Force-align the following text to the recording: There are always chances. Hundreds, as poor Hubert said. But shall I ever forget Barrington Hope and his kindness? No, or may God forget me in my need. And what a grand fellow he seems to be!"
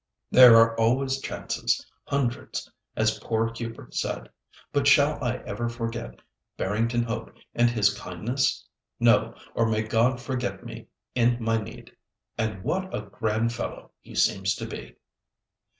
There 0.31 0.55
are 0.55 0.75
always 0.79 1.21
chances. 1.21 1.85
Hundreds, 2.05 2.67
as 2.95 3.19
poor 3.19 3.53
Hubert 3.53 3.93
said. 3.93 4.29
But 4.73 4.87
shall 4.87 5.23
I 5.23 5.35
ever 5.45 5.69
forget 5.69 6.21
Barrington 6.57 7.03
Hope 7.03 7.35
and 7.53 7.69
his 7.69 7.93
kindness? 7.95 8.65
No, 8.99 9.35
or 9.53 9.69
may 9.69 9.83
God 9.83 10.19
forget 10.19 10.65
me 10.65 10.87
in 11.13 11.37
my 11.39 11.57
need. 11.61 11.95
And 12.35 12.63
what 12.63 12.91
a 12.91 13.03
grand 13.11 13.53
fellow 13.53 13.91
he 14.01 14.15
seems 14.15 14.55
to 14.55 14.65
be!" 14.65 14.95